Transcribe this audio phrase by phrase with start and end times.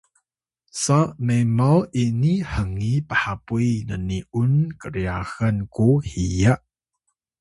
[0.81, 6.53] sa memaw ini hngi phapuy nni’un kryaxan ku hiya